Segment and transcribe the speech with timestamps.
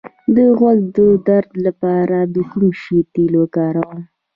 [0.35, 0.97] د غوږ د
[1.27, 3.99] درد لپاره د کوم شي تېل وکاروم؟